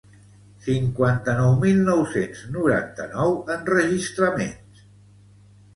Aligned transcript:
Cinquanta-nou 0.67 1.51
mil 1.65 1.83
nou-cents 1.91 2.41
noranta-nou 2.57 3.39
enregistraments 3.59 4.85